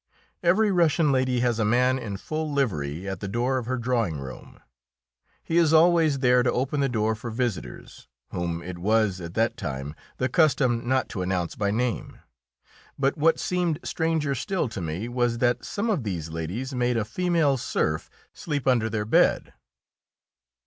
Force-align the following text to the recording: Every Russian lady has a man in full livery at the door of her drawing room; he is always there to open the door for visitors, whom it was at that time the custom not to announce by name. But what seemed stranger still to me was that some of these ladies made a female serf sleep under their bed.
Every 0.41 0.71
Russian 0.71 1.11
lady 1.11 1.41
has 1.41 1.59
a 1.59 1.63
man 1.63 1.99
in 1.99 2.17
full 2.17 2.51
livery 2.51 3.07
at 3.07 3.19
the 3.19 3.27
door 3.27 3.59
of 3.59 3.67
her 3.67 3.77
drawing 3.77 4.17
room; 4.17 4.59
he 5.43 5.57
is 5.59 5.73
always 5.73 6.17
there 6.21 6.41
to 6.41 6.51
open 6.51 6.79
the 6.79 6.89
door 6.89 7.13
for 7.13 7.29
visitors, 7.29 8.07
whom 8.31 8.63
it 8.63 8.79
was 8.79 9.21
at 9.21 9.35
that 9.35 9.57
time 9.57 9.93
the 10.17 10.27
custom 10.27 10.87
not 10.89 11.07
to 11.09 11.21
announce 11.21 11.55
by 11.55 11.69
name. 11.69 12.17
But 12.97 13.15
what 13.15 13.39
seemed 13.39 13.77
stranger 13.83 14.33
still 14.33 14.67
to 14.69 14.81
me 14.81 15.07
was 15.07 15.37
that 15.37 15.63
some 15.63 15.87
of 15.91 16.01
these 16.03 16.29
ladies 16.31 16.73
made 16.73 16.97
a 16.97 17.05
female 17.05 17.55
serf 17.55 18.09
sleep 18.33 18.65
under 18.65 18.89
their 18.89 19.05
bed. 19.05 19.53